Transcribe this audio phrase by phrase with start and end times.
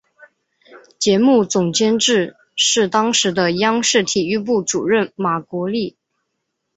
[0.97, 5.95] 节目总监制是当时的央视体育部主任马国力。